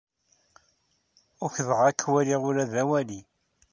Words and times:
Ukḍeɣ 1.45 1.79
ad 1.89 1.95
k-waliɣ 1.99 2.41
ula 2.49 2.65
d 2.71 2.73
awali. 2.81 3.21